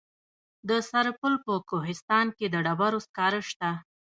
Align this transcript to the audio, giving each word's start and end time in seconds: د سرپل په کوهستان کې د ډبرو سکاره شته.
د 0.69 0.71
سرپل 0.89 1.33
په 1.45 1.53
کوهستان 1.69 2.25
کې 2.37 2.45
د 2.49 2.55
ډبرو 2.65 2.99
سکاره 3.07 3.41
شته. 3.49 3.69